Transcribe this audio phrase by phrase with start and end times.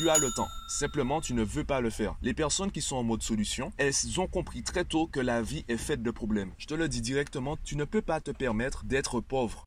[0.00, 0.48] Tu as le temps.
[0.66, 2.14] Simplement, tu ne veux pas le faire.
[2.22, 5.66] Les personnes qui sont en mode solution, elles ont compris très tôt que la vie
[5.68, 6.52] est faite de problèmes.
[6.56, 9.62] Je te le dis directement, tu ne peux pas te permettre d'être pauvre.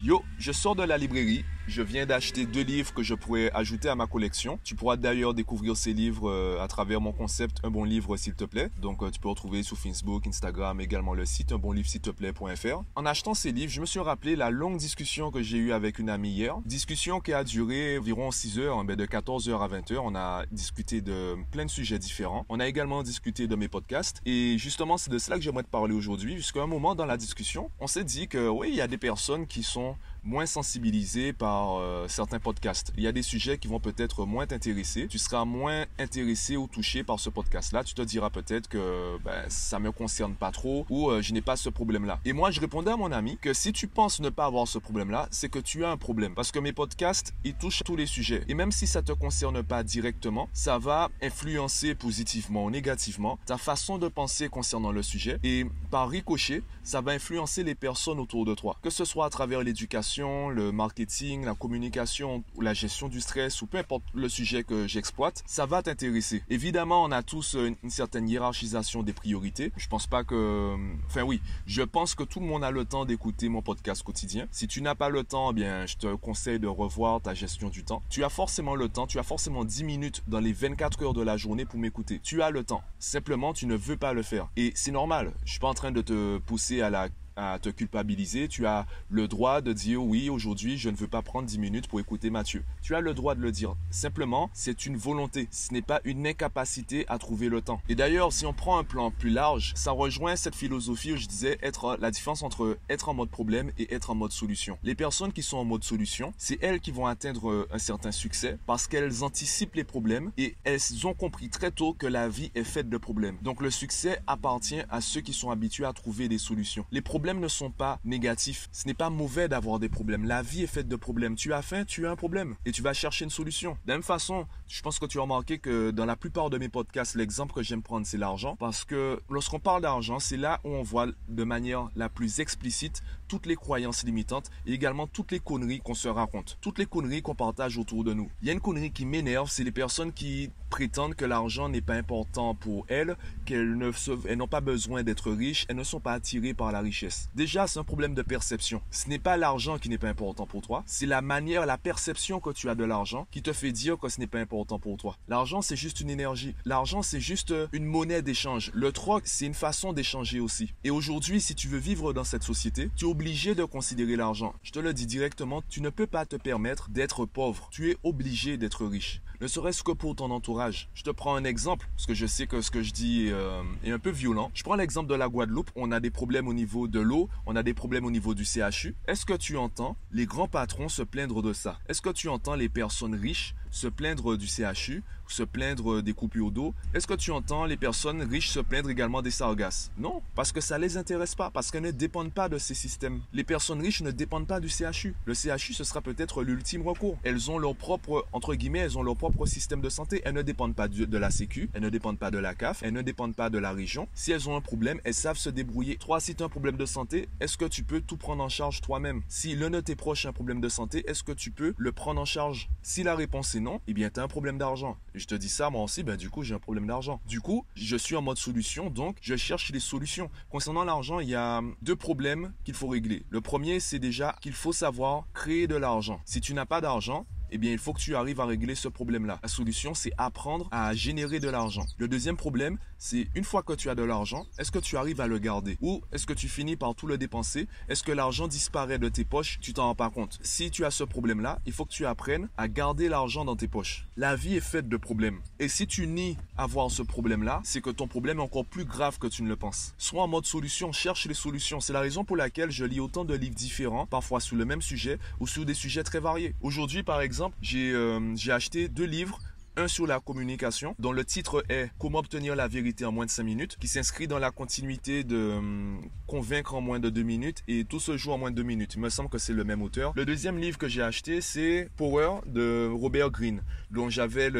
[0.00, 3.88] Yo, je sors de la librairie, je viens d'acheter deux livres que je pourrais ajouter
[3.88, 4.58] à ma collection.
[4.62, 8.34] Tu pourras d'ailleurs découvrir ces livres euh, à travers mon concept Un bon livre s'il
[8.34, 8.70] te plaît.
[8.80, 12.00] Donc euh, tu peux retrouver sur Facebook, Instagram, également le site un bon livre s'il
[12.00, 12.82] te plaît.fr.
[12.94, 15.98] En achetant ces livres, je me suis rappelé la longue discussion que j'ai eue avec
[15.98, 16.56] une amie hier.
[16.66, 20.04] Discussion qui a duré environ 6 heures, de 14 heures à 20 heures.
[20.04, 22.46] On a discuté de plein de sujets différents.
[22.48, 24.20] On a également discuté de mes podcasts.
[24.24, 26.36] Et justement, c'est de cela que j'aimerais te parler aujourd'hui.
[26.36, 28.98] Jusqu'à un moment dans la discussion, on s'est dit que oui, il y a des
[28.98, 32.92] personnes qui sont moins sensibilisées par euh, certains podcasts.
[32.96, 35.06] Il y a des sujets qui vont peut-être moins t'intéresser.
[35.08, 37.84] Tu seras moins intéressé ou touché par ce podcast-là.
[37.84, 41.40] Tu te diras peut-être que ben, ça me concerne pas trop ou euh, je n'ai
[41.40, 42.20] pas ce problème-là.
[42.24, 44.78] Et moi, je répondais à mon ami que si tu penses ne pas avoir ce
[44.78, 46.34] problème-là, c'est que tu as un problème.
[46.34, 48.42] Parce que mes podcasts, ils touchent tous les sujets.
[48.48, 53.58] Et même si ça te concerne pas directement, ça va influencer positivement ou négativement ta
[53.58, 55.38] façon de penser concernant le sujet.
[55.44, 58.76] Et par ricochet, ça va influencer les personnes autour de toi.
[58.82, 63.62] Que ce soit à travers l'éducation, le marketing, la communication ou la gestion du stress
[63.62, 66.42] ou peu importe le sujet que j'exploite, ça va t'intéresser.
[66.48, 69.72] Évidemment, on a tous une, certaine hiérarchisation des priorités.
[69.76, 70.74] Je pense pas que,
[71.06, 74.46] enfin oui, je pense que tout le monde a le temps d'écouter mon podcast quotidien.
[74.50, 77.68] Si tu n'as pas le temps, eh bien, je te conseille de revoir ta gestion
[77.68, 78.02] du temps.
[78.08, 81.22] Tu as forcément le temps, tu as forcément 10 minutes dans les 24 heures de
[81.22, 82.20] la journée pour m'écouter.
[82.22, 82.82] Tu as le temps.
[82.98, 84.48] Simplement, tu ne veux pas le faire.
[84.56, 85.32] Et c'est normal.
[85.44, 88.48] Je suis pas en train de te pousser à la à te culpabiliser.
[88.48, 91.88] Tu as le droit de dire oui, aujourd'hui, je ne veux pas prendre 10 minutes
[91.88, 92.64] pour écouter Mathieu.
[92.82, 93.74] Tu as le droit de le dire.
[93.90, 95.48] Simplement, c'est une volonté.
[95.50, 97.80] Ce n'est pas une incapacité à trouver le temps.
[97.88, 101.26] Et d'ailleurs, si on prend un plan plus large, ça rejoint cette philosophie où je
[101.26, 104.78] disais être la différence entre être en mode problème et être en mode solution.
[104.82, 108.58] Les personnes qui sont en mode solution, c'est elles qui vont atteindre un certain succès
[108.66, 112.64] parce qu'elles anticipent les problèmes et elles ont compris très tôt que la vie est
[112.64, 113.36] faite de problèmes.
[113.42, 116.84] Donc le succès appartient à ceux qui sont habitués à trouver des solutions.
[116.92, 118.68] Les problèmes problèmes ne sont pas négatifs.
[118.70, 120.26] Ce n'est pas mauvais d'avoir des problèmes.
[120.26, 121.34] La vie est faite de problèmes.
[121.34, 123.72] Tu as faim, tu as un problème et tu vas chercher une solution.
[123.72, 126.58] De la même façon, je pense que tu as remarqué que dans la plupart de
[126.58, 128.54] mes podcasts, l'exemple que j'aime prendre, c'est l'argent.
[128.60, 133.02] Parce que lorsqu'on parle d'argent, c'est là où on voit de manière la plus explicite
[133.26, 136.58] toutes les croyances limitantes et également toutes les conneries qu'on se raconte.
[136.60, 138.30] Toutes les conneries qu'on partage autour de nous.
[138.40, 141.80] Il y a une connerie qui m'énerve, c'est les personnes qui prétendent que l'argent n'est
[141.80, 143.16] pas important pour elles,
[143.46, 147.15] qu'elles n'ont pas besoin d'être riches, elles ne sont pas attirées par la richesse.
[147.34, 148.82] Déjà, c'est un problème de perception.
[148.90, 152.40] Ce n'est pas l'argent qui n'est pas important pour toi, c'est la manière, la perception
[152.40, 154.96] que tu as de l'argent qui te fait dire que ce n'est pas important pour
[154.96, 155.16] toi.
[155.28, 156.54] L'argent, c'est juste une énergie.
[156.64, 158.70] L'argent, c'est juste une monnaie d'échange.
[158.74, 160.72] Le troc, c'est une façon d'échanger aussi.
[160.84, 164.54] Et aujourd'hui, si tu veux vivre dans cette société, tu es obligé de considérer l'argent.
[164.62, 167.68] Je te le dis directement, tu ne peux pas te permettre d'être pauvre.
[167.70, 170.88] Tu es obligé d'être riche ne serait-ce que pour ton entourage.
[170.94, 173.62] Je te prends un exemple, parce que je sais que ce que je dis euh,
[173.84, 174.50] est un peu violent.
[174.54, 175.70] Je prends l'exemple de la Guadeloupe.
[175.76, 178.44] On a des problèmes au niveau de l'eau, on a des problèmes au niveau du
[178.44, 178.96] CHU.
[179.06, 181.78] Est-ce que tu entends les grands patrons se plaindre de ça?
[181.88, 186.50] Est-ce que tu entends les personnes riches se plaindre du CHU, se plaindre des coupures
[186.50, 189.90] d'eau Est-ce que tu entends les personnes riches se plaindre également des sargasses?
[189.98, 193.20] Non, parce que ça les intéresse pas, parce qu'elles ne dépendent pas de ces systèmes.
[193.32, 195.14] Les personnes riches ne dépendent pas du CHU.
[195.24, 197.18] Le CHU, ce sera peut-être l'ultime recours.
[197.24, 200.22] Elles ont leur propre, entre guillemets, elles ont leur propre système de santé.
[200.24, 202.92] Elles ne dépendent pas de la Sécu, elles ne dépendent pas de la CAF, elles
[202.92, 204.08] ne dépendent pas de la région.
[204.14, 205.96] Si elles ont un problème, elles savent se débrouiller.
[205.96, 208.48] Trois, si tu as un problème de santé, est-ce que tu peux tout prendre en
[208.48, 209.22] charge toi-même?
[209.28, 211.92] Si l'un de tes proches a un problème de santé, est-ce que tu peux le
[211.92, 212.68] prendre en charge?
[212.82, 214.96] Si la réponse est non, eh bien, tu as un problème d'argent.
[215.14, 217.20] Je te dis ça, moi aussi, ben, du coup, j'ai un problème d'argent.
[217.26, 220.30] Du coup, je suis en mode solution, donc je cherche des solutions.
[220.50, 223.24] Concernant l'argent, il y a deux problèmes qu'il faut régler.
[223.30, 226.20] Le premier, c'est déjà qu'il faut savoir créer de l'argent.
[226.24, 228.88] Si tu n'as pas d'argent, eh bien, il faut que tu arrives à régler ce
[228.88, 229.38] problème-là.
[229.42, 231.84] La solution, c'est apprendre à générer de l'argent.
[231.98, 235.20] Le deuxième problème, c'est une fois que tu as de l'argent, est-ce que tu arrives
[235.20, 235.76] à le garder?
[235.82, 237.68] Ou est-ce que tu finis par tout le dépenser?
[237.88, 239.58] Est-ce que l'argent disparaît de tes poches?
[239.60, 240.38] Tu t'en rends pas compte.
[240.42, 243.68] Si tu as ce problème-là, il faut que tu apprennes à garder l'argent dans tes
[243.68, 244.06] poches.
[244.16, 245.40] La vie est faite de problèmes.
[245.58, 249.18] Et si tu nies avoir ce problème-là, c'est que ton problème est encore plus grave
[249.18, 249.94] que tu ne le penses.
[249.98, 251.80] Sois en mode solution, cherche les solutions.
[251.80, 254.82] C'est la raison pour laquelle je lis autant de livres différents, parfois sur le même
[254.82, 256.54] sujet ou sur des sujets très variés.
[256.62, 257.35] Aujourd'hui, par exemple,
[257.74, 259.38] euh, j'ai acheté deux livres
[259.76, 263.30] un sur la communication, dont le titre est Comment obtenir la vérité en moins de
[263.30, 265.96] 5 minutes, qui s'inscrit dans la continuité de euh,
[266.26, 268.94] Convaincre en moins de 2 minutes et Tout se joue en moins de 2 minutes.
[268.94, 270.12] Il me semble que c'est le même auteur.
[270.16, 274.50] Le deuxième livre que j'ai acheté, c'est Power de Robert Greene, dont j'avais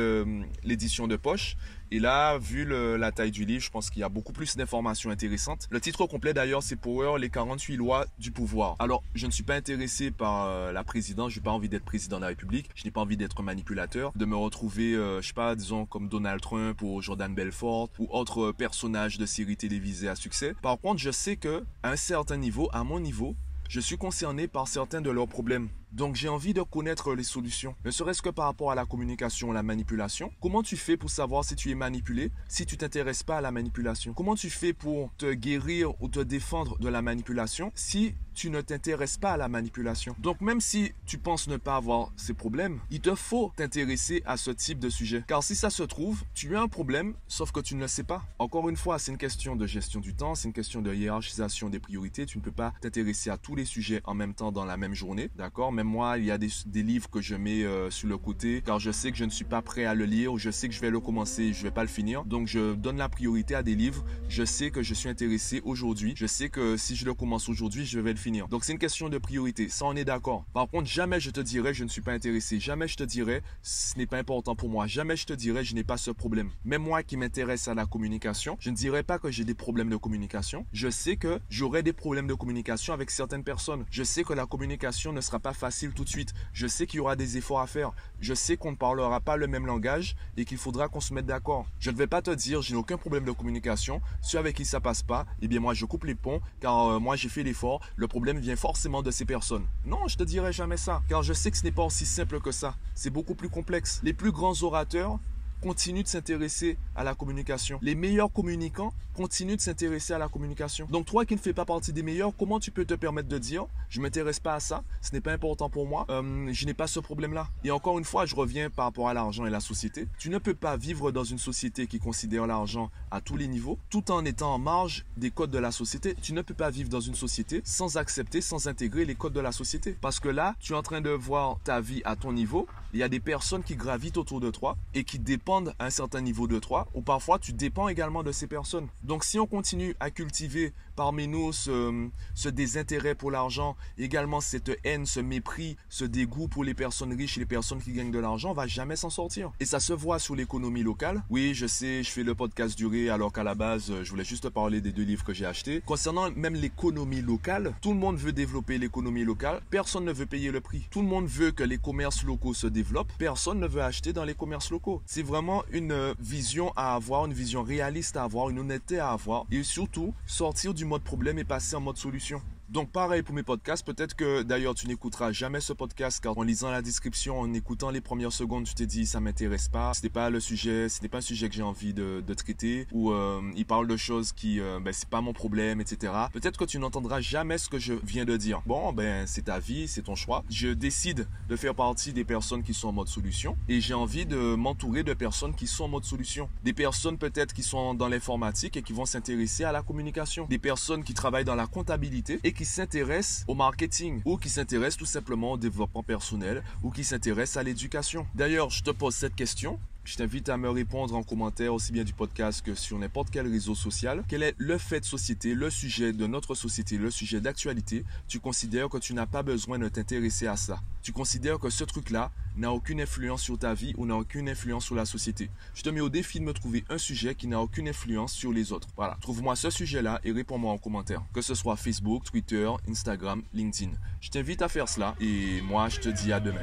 [0.62, 1.56] l'édition de poche.
[1.92, 5.10] Et là, vu la taille du livre, je pense qu'il y a beaucoup plus d'informations
[5.10, 5.68] intéressantes.
[5.70, 8.76] Le titre complet d'ailleurs, c'est Power, les 48 lois du pouvoir.
[8.78, 11.84] Alors, je ne suis pas intéressé par euh, la présidence, je n'ai pas envie d'être
[11.84, 15.28] président de la République, je n'ai pas envie d'être manipulateur, de me retrouver, euh, je
[15.28, 20.08] sais pas, disons comme Donald Trump ou Jordan Belfort ou autres personnages de séries télévisées
[20.08, 20.54] à succès.
[20.62, 23.36] Par contre, je sais que à un certain niveau, à mon niveau,
[23.68, 25.68] je suis concerné par certains de leurs problèmes.
[25.92, 29.52] Donc j'ai envie de connaître les solutions, ne serait-ce que par rapport à la communication,
[29.52, 30.30] la manipulation.
[30.40, 33.50] Comment tu fais pour savoir si tu es manipulé, si tu t'intéresses pas à la
[33.50, 34.12] manipulation?
[34.12, 38.60] Comment tu fais pour te guérir ou te défendre de la manipulation si tu ne
[38.60, 40.14] t'intéresses pas à la manipulation?
[40.18, 44.36] Donc même si tu penses ne pas avoir ces problèmes, il te faut t'intéresser à
[44.36, 45.24] ce type de sujet.
[45.26, 48.04] Car si ça se trouve, tu as un problème, sauf que tu ne le sais
[48.04, 48.24] pas.
[48.38, 51.70] Encore une fois, c'est une question de gestion du temps, c'est une question de hiérarchisation
[51.70, 52.26] des priorités.
[52.26, 54.94] Tu ne peux pas t'intéresser à tous les sujets en même temps dans la même
[54.94, 55.72] journée, d'accord?
[55.76, 56.50] Même moi, il y a des,
[56.82, 59.44] livres que je mets euh, sur le côté, car je sais que je ne suis
[59.44, 61.70] pas prêt à le lire, ou je sais que je vais le commencer, je vais
[61.70, 62.24] pas le finir.
[62.24, 64.04] Donc je donne la priorité à des livres.
[64.28, 66.14] Je sais que je suis intéressé aujourd'hui.
[66.16, 68.16] Je sais que si je le commence aujourd'hui, je vais le
[68.50, 70.44] donc c'est une question de priorité, ça on est d'accord.
[70.52, 73.42] Par contre, jamais je te dirais je ne suis pas intéressé, jamais je te dirais
[73.62, 76.50] ce n'est pas important pour moi, jamais je te dirais je n'ai pas ce problème.
[76.64, 79.90] Même moi qui m'intéresse à la communication, je ne dirais pas que j'ai des problèmes
[79.90, 80.66] de communication.
[80.72, 83.84] Je sais que j'aurai des problèmes de communication avec certaines personnes.
[83.90, 86.34] Je sais que la communication ne sera pas facile tout de suite.
[86.52, 87.92] Je sais qu'il y aura des efforts à faire.
[88.20, 91.26] Je sais qu'on ne parlera pas le même langage et qu'il faudra qu'on se mette
[91.26, 91.66] d'accord.
[91.78, 94.00] Je ne vais pas te dire je n'ai aucun problème de communication.
[94.22, 96.98] Ceux avec qui ça passe pas, eh bien moi je coupe les ponts car euh,
[96.98, 97.80] moi j'ai fait l'effort.
[97.96, 99.66] Le problème vient forcément de ces personnes.
[99.84, 102.40] Non, je te dirai jamais ça, car je sais que ce n'est pas aussi simple
[102.40, 102.76] que ça.
[102.94, 104.00] C'est beaucoup plus complexe.
[104.02, 105.18] Les plus grands orateurs
[105.60, 107.78] continuent de s'intéresser à la communication.
[107.82, 110.86] Les meilleurs communicants continuent de s'intéresser à la communication.
[110.90, 113.38] Donc toi qui ne fais pas partie des meilleurs, comment tu peux te permettre de
[113.38, 116.74] dire je m'intéresse pas à ça, ce n'est pas important pour moi, euh, je n'ai
[116.74, 117.48] pas ce problème-là?
[117.64, 120.06] Et encore une fois, je reviens par rapport à l'argent et la société.
[120.18, 123.78] Tu ne peux pas vivre dans une société qui considère l'argent à tous les niveaux,
[123.88, 126.14] tout en étant en marge des codes de la société.
[126.20, 129.40] Tu ne peux pas vivre dans une société sans accepter, sans intégrer les codes de
[129.40, 129.96] la société.
[130.00, 132.66] Parce que là, tu es en train de voir ta vie à ton niveau.
[132.92, 135.90] Il y a des personnes qui gravitent autour de toi et qui dépendent à un
[135.90, 138.88] certain niveau de toi, ou parfois tu dépends également de ces personnes.
[139.02, 145.06] Donc si on continue à cultiver parmi nous ce, désintérêt pour l'argent, également cette haine,
[145.06, 148.50] ce mépris, ce dégoût pour les personnes riches et les personnes qui gagnent de l'argent,
[148.50, 149.52] on va jamais s'en sortir.
[149.60, 151.22] Et ça se voit sur l'économie locale.
[151.30, 154.48] Oui, je sais, je fais le podcast duré alors qu'à la base, je voulais juste
[154.48, 155.82] parler des deux livres que j'ai achetés.
[155.84, 159.60] Concernant même l'économie locale, tout le monde veut développer l'économie locale.
[159.70, 160.86] Personne ne veut payer le prix.
[160.90, 163.12] Tout le monde veut que les commerces locaux se développent.
[163.18, 165.02] Personne ne veut acheter dans les commerces locaux.
[165.04, 169.44] C'est vraiment une vision à avoir, une vision réaliste à avoir, une honnêteté à avoir.
[169.50, 172.40] Et surtout, sortir du mode problème et passer en mode solution.
[172.68, 176.42] Donc pareil pour mes podcasts, peut-être que d'ailleurs tu n'écouteras jamais ce podcast car en
[176.42, 180.08] lisant la description, en écoutant les premières secondes, tu t'es dit ça m'intéresse pas, n'est
[180.08, 183.66] pas le sujet, n'est pas un sujet que j'ai envie de, traiter ou euh, il
[183.66, 186.12] parle de choses qui euh, ben c'est pas mon problème, etc.
[186.32, 188.62] Peut-être que tu n'entendras jamais ce que je viens de dire.
[188.66, 190.42] Bon ben c'est ta vie, c'est ton choix.
[190.50, 194.26] Je décide de faire partie des personnes qui sont en mode solution et j'ai envie
[194.26, 196.48] de m'entourer de personnes qui sont en mode solution.
[196.64, 200.46] Des personnes peut-être qui sont dans l'informatique et qui vont s'intéresser à la communication.
[200.46, 204.96] Des personnes qui travaillent dans la comptabilité et qui s'intéressent au marketing ou qui s'intéressent
[204.96, 208.26] tout simplement au développement personnel ou qui s'intéressent à l'éducation.
[208.34, 209.78] D'ailleurs, je te pose cette question.
[210.06, 213.48] Je t'invite à me répondre en commentaire aussi bien du podcast que sur n'importe quel
[213.48, 214.22] réseau social.
[214.28, 218.04] Quel est le fait de société, le sujet de notre société, le sujet d'actualité?
[218.28, 220.80] Tu considères que tu n'as pas besoin de t'intéresser à ça.
[221.02, 224.84] Tu considères que ce truc-là n'a aucune influence sur ta vie ou n'a aucune influence
[224.84, 225.50] sur la société.
[225.74, 228.52] Je te mets au défi de me trouver un sujet qui n'a aucune influence sur
[228.52, 228.86] les autres.
[228.96, 231.24] Voilà, trouve-moi ce sujet-là et réponds-moi en commentaire.
[231.34, 233.90] Que ce soit Facebook, Twitter, Instagram, LinkedIn.
[234.20, 236.62] Je t'invite à faire cela et moi je te dis à demain.